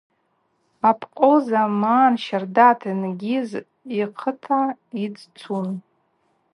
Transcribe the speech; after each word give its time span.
Абкъвыл 0.89 1.39
заман 1.49 2.13
щарда 2.23 2.67
атенгьыз 2.73 3.49
йхъыта 3.99 4.61
йдзцун. 5.03 5.69